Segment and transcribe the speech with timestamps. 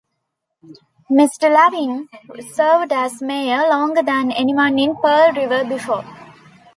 [1.11, 1.47] Mr.
[1.53, 2.07] Lavigne
[2.51, 6.03] served as Mayor longer than anyone in Pearl River before.